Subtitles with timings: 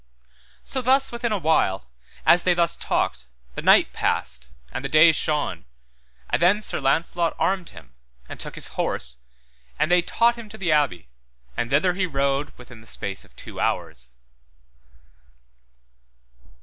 [0.63, 1.85] So thus within a while,
[2.25, 5.65] as they thus talked, the night passed, and the day shone,
[6.27, 7.93] and then Sir Launcelot armed him,
[8.27, 9.17] and took his horse,
[9.77, 11.07] and they taught him to the Abbey,
[11.55, 14.09] and thither he rode within the space of two hours.